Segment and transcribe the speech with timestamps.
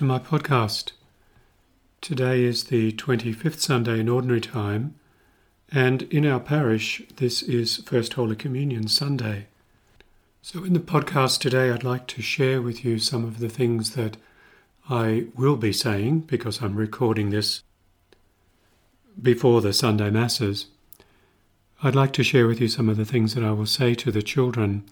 [0.00, 0.92] To my podcast.
[2.00, 4.94] Today is the 25th Sunday in Ordinary Time,
[5.70, 9.48] and in our parish, this is First Holy Communion Sunday.
[10.40, 13.94] So, in the podcast today, I'd like to share with you some of the things
[13.94, 14.16] that
[14.88, 17.62] I will be saying because I'm recording this
[19.20, 20.68] before the Sunday Masses.
[21.82, 24.10] I'd like to share with you some of the things that I will say to
[24.10, 24.84] the children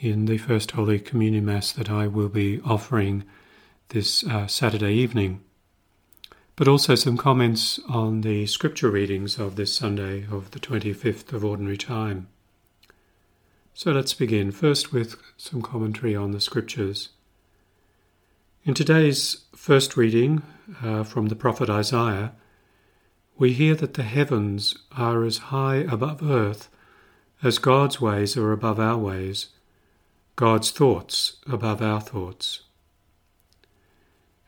[0.00, 3.24] in the First Holy Communion Mass that I will be offering
[3.90, 5.40] this uh, Saturday evening,
[6.56, 11.44] but also some comments on the scripture readings of this Sunday of the 25th of
[11.44, 12.28] Ordinary Time.
[13.74, 17.10] So let's begin first with some commentary on the scriptures.
[18.64, 20.42] In today's first reading
[20.82, 22.32] uh, from the prophet Isaiah,
[23.38, 26.68] we hear that the heavens are as high above earth
[27.42, 29.48] as God's ways are above our ways,
[30.36, 32.60] God's thoughts above our thoughts.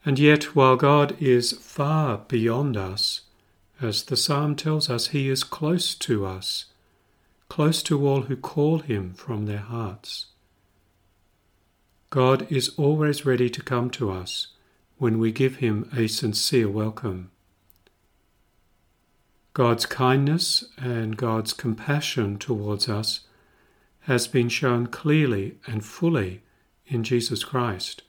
[0.05, 3.23] And yet, while God is far beyond us,
[3.81, 6.67] as the psalm tells us, He is close to us,
[7.49, 10.27] close to all who call Him from their hearts.
[12.11, 14.49] God is always ready to come to us
[14.99, 17.31] when we give Him a sincere welcome.
[19.55, 23.21] God's kindness and God's compassion towards us
[24.01, 26.43] has been shown clearly and fully
[26.87, 28.03] in Jesus Christ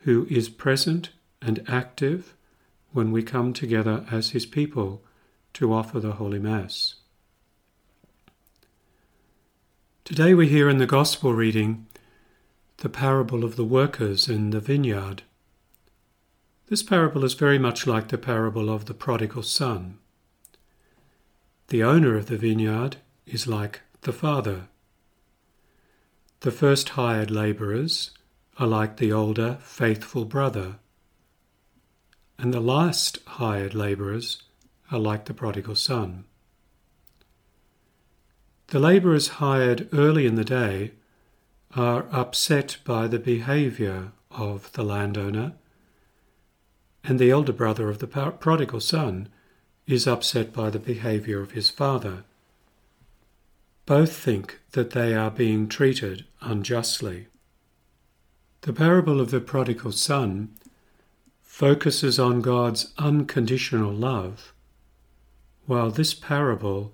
[0.00, 1.10] who is present
[1.42, 2.34] and active
[2.92, 5.02] when we come together as his people
[5.54, 6.96] to offer the Holy Mass.
[10.04, 11.86] Today we hear in the Gospel reading
[12.78, 15.22] the parable of the workers in the vineyard.
[16.68, 19.98] This parable is very much like the parable of the prodigal son.
[21.68, 22.96] The owner of the vineyard
[23.26, 24.68] is like the father.
[26.40, 28.12] The first hired labourers
[28.58, 30.76] are like the older, faithful brother,
[32.38, 34.42] and the last hired labourers
[34.90, 36.24] are like the prodigal son.
[38.68, 40.92] The labourers hired early in the day
[41.74, 45.54] are upset by the behaviour of the landowner,
[47.02, 49.28] and the elder brother of the prodigal son
[49.86, 52.24] is upset by the behaviour of his father.
[53.86, 57.26] Both think that they are being treated unjustly.
[58.62, 60.54] The parable of the prodigal son
[61.40, 64.52] focuses on God's unconditional love,
[65.64, 66.92] while this parable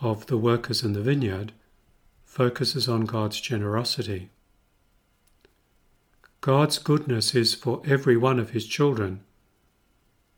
[0.00, 1.52] of the workers in the vineyard
[2.24, 4.30] focuses on God's generosity.
[6.40, 9.20] God's goodness is for every one of his children.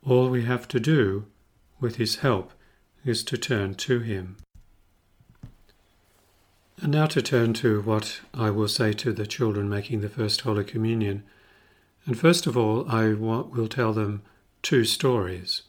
[0.05, 1.27] All we have to do,
[1.81, 2.53] with his help,
[3.07, 4.37] is to turn to him.
[6.83, 10.41] And now to turn to what I will say to the children making the first
[10.41, 11.23] Holy Communion.
[12.07, 14.23] And first of all, I will tell them
[14.63, 15.63] two stories.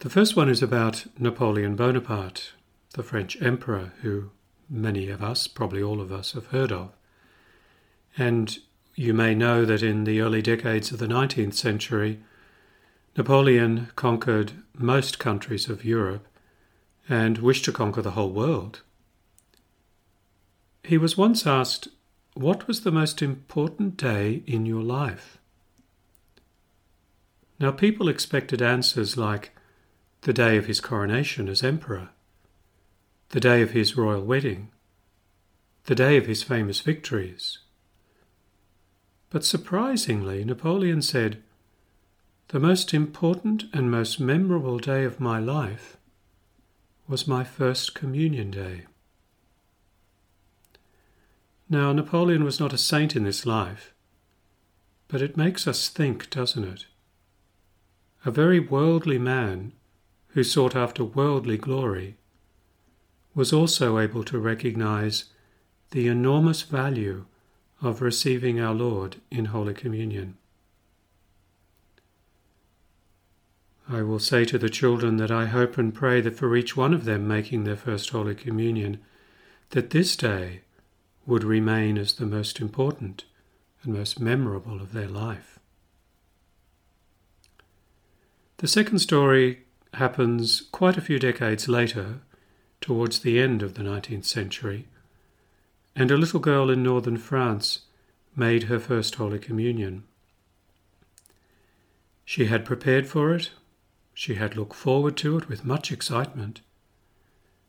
[0.00, 2.52] The first one is about Napoleon Bonaparte,
[2.92, 4.30] the French emperor who
[4.68, 6.92] many of us, probably all of us, have heard of.
[8.18, 8.58] And
[8.94, 12.20] you may know that in the early decades of the 19th century,
[13.16, 16.26] Napoleon conquered most countries of Europe
[17.08, 18.82] and wished to conquer the whole world.
[20.84, 21.88] He was once asked,
[22.34, 25.38] What was the most important day in your life?
[27.60, 29.52] Now, people expected answers like
[30.22, 32.10] the day of his coronation as emperor,
[33.30, 34.70] the day of his royal wedding,
[35.84, 37.58] the day of his famous victories.
[39.30, 41.42] But surprisingly, Napoleon said,
[42.48, 45.96] The most important and most memorable day of my life
[47.08, 48.82] was my first communion day.
[51.68, 53.94] Now, Napoleon was not a saint in this life,
[55.08, 56.86] but it makes us think, doesn't it?
[58.24, 59.72] A very worldly man
[60.28, 62.16] who sought after worldly glory
[63.34, 65.24] was also able to recognize
[65.90, 67.24] the enormous value
[67.80, 70.36] of receiving our Lord in Holy Communion.
[73.92, 76.94] I will say to the children that I hope and pray that for each one
[76.94, 79.00] of them making their first Holy Communion,
[79.70, 80.62] that this day
[81.26, 83.24] would remain as the most important
[83.82, 85.58] and most memorable of their life.
[88.58, 92.20] The second story happens quite a few decades later,
[92.80, 94.86] towards the end of the 19th century,
[95.94, 97.80] and a little girl in northern France
[98.34, 100.04] made her first Holy Communion.
[102.24, 103.50] She had prepared for it
[104.14, 106.60] she had looked forward to it with much excitement,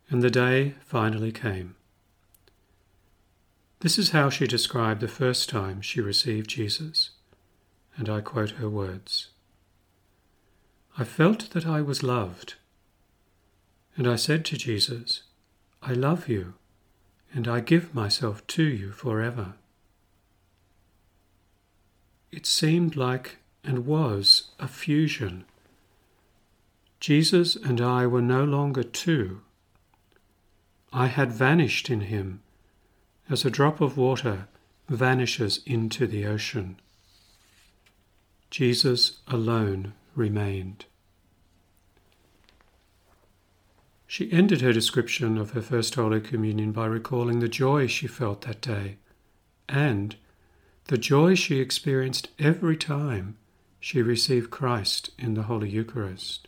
[0.09, 1.75] and the day finally came.
[3.79, 7.11] This is how she described the first time she received Jesus,
[7.97, 9.29] and I quote her words
[10.97, 12.55] I felt that I was loved,
[13.95, 15.23] and I said to Jesus,
[15.81, 16.53] I love you,
[17.33, 19.55] and I give myself to you forever.
[22.31, 25.45] It seemed like and was a fusion.
[27.03, 29.41] Jesus and I were no longer two.
[30.93, 32.41] I had vanished in him
[33.29, 34.47] as a drop of water
[34.87, 36.79] vanishes into the ocean.
[38.49, 40.85] Jesus alone remained.
[44.07, 48.43] She ended her description of her First Holy Communion by recalling the joy she felt
[48.43, 48.95] that day
[49.67, 50.15] and
[50.85, 53.35] the joy she experienced every time
[53.81, 56.47] she received Christ in the Holy Eucharist.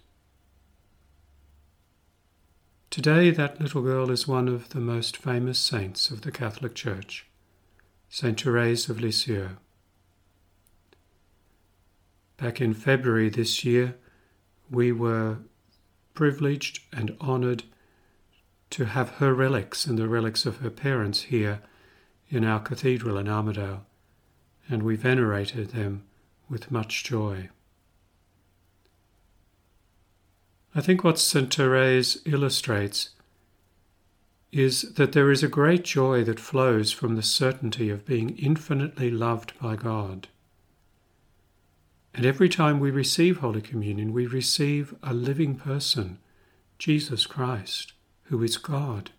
[2.96, 7.26] Today, that little girl is one of the most famous saints of the Catholic Church,
[8.08, 9.58] Saint Therese of Lisieux.
[12.38, 13.96] Back in February this year,
[14.72, 15.40] we were
[16.14, 17.66] privileged and honoured
[18.70, 21.60] to have her relics and the relics of her parents here
[22.30, 23.82] in our cathedral in Armidale,
[24.70, 26.06] and we venerated them
[26.48, 27.50] with much joy.
[30.78, 31.54] I think what St.
[31.54, 33.12] Therese illustrates
[34.52, 39.10] is that there is a great joy that flows from the certainty of being infinitely
[39.10, 40.28] loved by God.
[42.14, 46.20] And every time we receive Holy Communion, we receive a living person,
[46.78, 47.94] Jesus Christ,
[48.24, 49.12] who is God,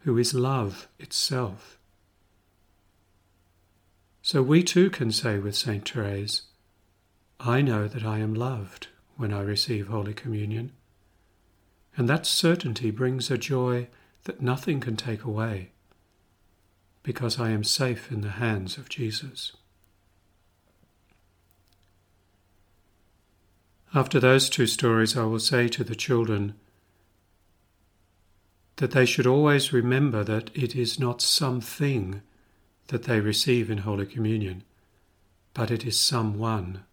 [0.00, 1.78] who is love itself.
[4.22, 5.86] So we too can say with St.
[5.86, 6.42] Therese,
[7.38, 8.88] I know that I am loved
[9.20, 10.72] when I receive Holy Communion.
[11.94, 13.88] And that certainty brings a joy
[14.24, 15.72] that nothing can take away,
[17.02, 19.52] because I am safe in the hands of Jesus.
[23.94, 26.54] After those two stories, I will say to the children
[28.76, 32.22] that they should always remember that it is not something
[32.86, 34.62] that they receive in Holy Communion,
[35.52, 36.84] but it is someone.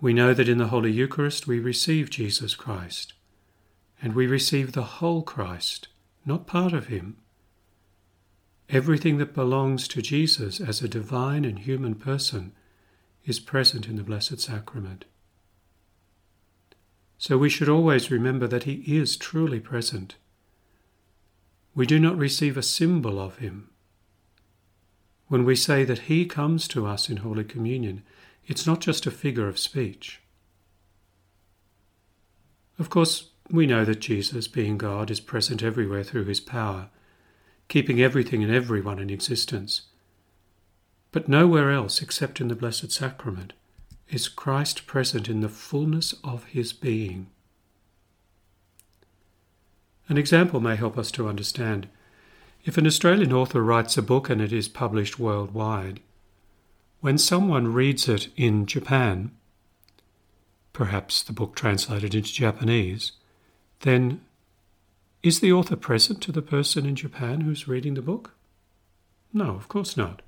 [0.00, 3.14] We know that in the Holy Eucharist we receive Jesus Christ,
[4.02, 5.88] and we receive the whole Christ,
[6.26, 7.16] not part of him.
[8.68, 12.52] Everything that belongs to Jesus as a divine and human person
[13.24, 15.06] is present in the Blessed Sacrament.
[17.16, 20.16] So we should always remember that he is truly present.
[21.74, 23.70] We do not receive a symbol of him.
[25.28, 28.02] When we say that he comes to us in Holy Communion,
[28.46, 30.20] it's not just a figure of speech.
[32.78, 36.88] Of course, we know that Jesus, being God, is present everywhere through his power,
[37.68, 39.82] keeping everything and everyone in existence.
[41.12, 43.52] But nowhere else, except in the Blessed Sacrament,
[44.08, 47.28] is Christ present in the fullness of his being.
[50.08, 51.88] An example may help us to understand.
[52.64, 56.00] If an Australian author writes a book and it is published worldwide,
[57.06, 59.30] when someone reads it in Japan,
[60.72, 63.12] perhaps the book translated into Japanese,
[63.82, 64.20] then
[65.22, 68.34] is the author present to the person in Japan who's reading the book?
[69.32, 70.20] No, of course not.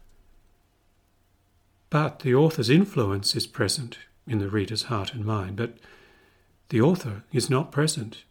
[1.91, 5.79] But the author's influence is present in the reader's heart and mind, but
[6.69, 8.23] the author is not present.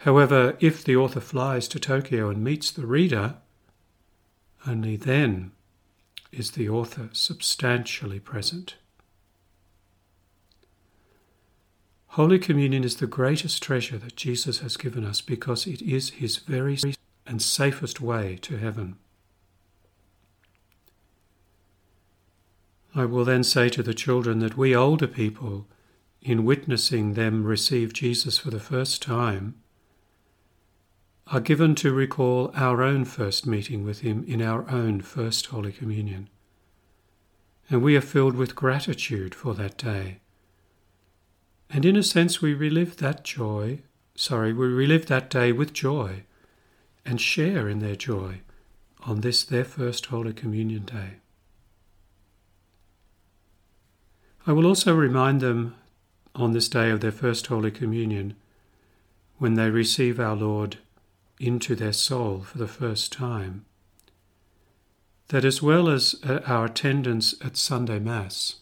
[0.00, 3.36] However, if the author flies to Tokyo and meets the reader,
[4.66, 5.52] only then
[6.36, 8.76] is the author substantially present.
[12.08, 16.38] Holy Communion is the greatest treasure that Jesus has given us because it is his
[16.38, 16.78] very
[17.26, 18.96] and safest way to heaven.
[22.94, 25.66] I will then say to the children that we older people,
[26.22, 29.56] in witnessing them receive Jesus for the first time,
[31.28, 35.72] are given to recall our own first meeting with Him in our own first Holy
[35.72, 36.28] Communion.
[37.68, 40.20] And we are filled with gratitude for that day.
[41.68, 43.80] And in a sense, we relive that joy,
[44.14, 46.22] sorry, we relive that day with joy
[47.04, 48.40] and share in their joy
[49.00, 51.18] on this their first Holy Communion day.
[54.46, 55.74] I will also remind them
[56.36, 58.36] on this day of their first Holy Communion,
[59.38, 60.78] when they receive our Lord
[61.38, 63.64] into their soul for the first time.
[65.28, 68.56] That as well as uh, our attendance at Sunday Mass,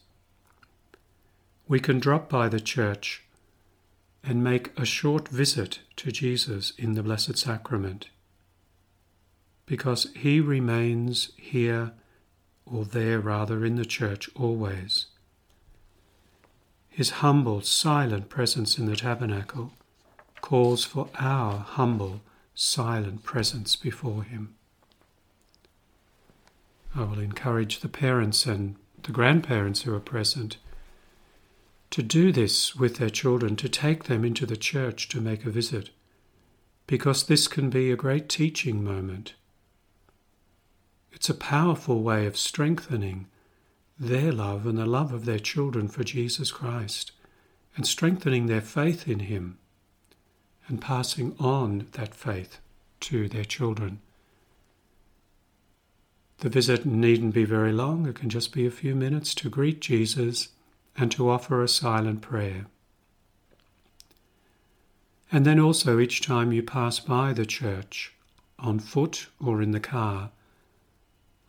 [1.68, 3.22] we can drop by the church
[4.22, 8.08] and make a short visit to Jesus in the Blessed Sacrament.
[9.66, 11.92] because he remains here
[12.66, 15.06] or there rather in the church always.
[16.88, 19.72] His humble, silent presence in the tabernacle
[20.40, 22.20] calls for our humble,
[22.54, 24.54] silent presence before him.
[26.94, 30.58] I will encourage the parents and the grandparents who are present
[31.90, 35.50] to do this with their children, to take them into the church to make a
[35.50, 35.90] visit,
[36.88, 39.34] because this can be a great teaching moment.
[41.12, 43.28] It's a powerful way of strengthening
[43.96, 47.12] their love and the love of their children for Jesus Christ,
[47.76, 49.58] and strengthening their faith in Him,
[50.68, 52.58] and passing on that faith
[53.00, 54.00] to their children.
[56.38, 59.80] The visit needn't be very long, it can just be a few minutes to greet
[59.80, 60.48] Jesus
[60.96, 62.66] and to offer a silent prayer.
[65.32, 68.12] And then also, each time you pass by the church,
[68.58, 70.30] on foot or in the car,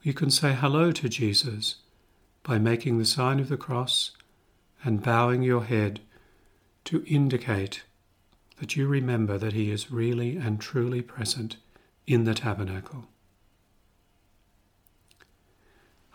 [0.02, 1.76] you can say hello to Jesus
[2.44, 4.12] by making the sign of the cross
[4.84, 6.00] and bowing your head
[6.86, 7.84] to indicate
[8.58, 11.58] that you remember that He is really and truly present
[12.08, 13.08] in the tabernacle.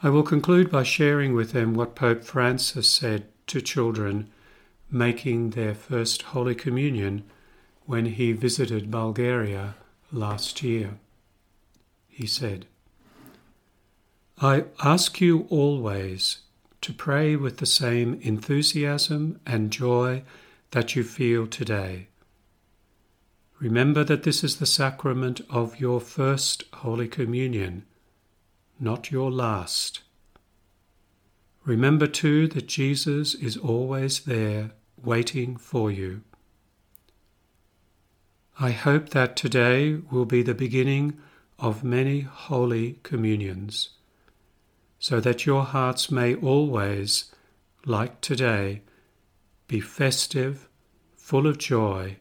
[0.03, 4.31] I will conclude by sharing with them what Pope Francis said to children
[4.91, 7.25] making their first Holy Communion
[7.85, 9.75] when he visited Bulgaria
[10.11, 10.99] last year.
[12.09, 12.67] He said,
[14.41, 16.39] I ask you always
[16.81, 20.23] to pray with the same enthusiasm and joy
[20.71, 22.07] that you feel today.
[23.61, 27.85] Remember that this is the sacrament of your first Holy Communion
[28.81, 30.01] not your last.
[31.65, 34.71] Remember too that Jesus is always there
[35.03, 36.23] waiting for you.
[38.59, 41.19] I hope that today will be the beginning
[41.59, 43.91] of many holy communions,
[44.99, 47.27] so that your hearts may always,
[47.85, 48.81] like today,
[49.69, 50.69] be festive,
[51.15, 52.17] full of joy,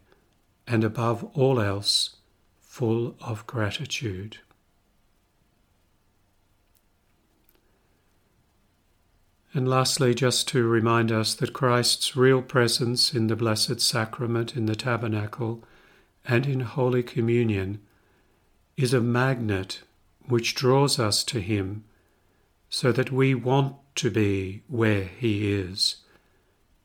[0.69, 2.17] and above all else,
[2.61, 4.37] full of gratitude.
[9.51, 14.67] And lastly, just to remind us that Christ's real presence in the Blessed Sacrament, in
[14.67, 15.63] the tabernacle,
[16.23, 17.81] and in Holy Communion
[18.77, 19.81] is a magnet
[20.27, 21.83] which draws us to Him
[22.69, 25.97] so that we want to be where He is,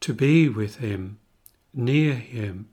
[0.00, 1.18] to be with Him,
[1.74, 2.70] near Him,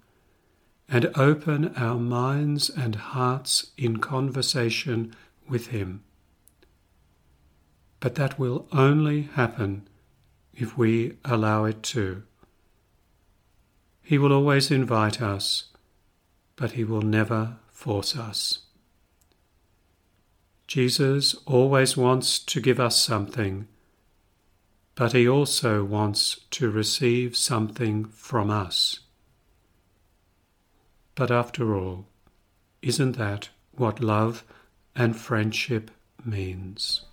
[0.91, 5.15] and open our minds and hearts in conversation
[5.47, 6.03] with Him.
[8.01, 9.87] But that will only happen
[10.53, 12.23] if we allow it to.
[14.01, 15.65] He will always invite us,
[16.55, 18.59] but he will never force us.
[20.67, 23.67] Jesus always wants to give us something,
[24.95, 29.00] but he also wants to receive something from us.
[31.21, 32.07] But after all,
[32.81, 34.43] isn't that what love
[34.95, 35.91] and friendship
[36.25, 37.05] means?